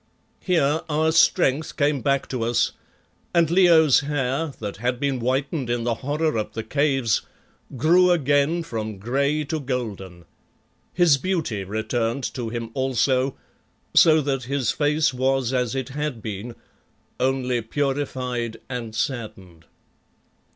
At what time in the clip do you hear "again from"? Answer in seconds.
8.09-8.97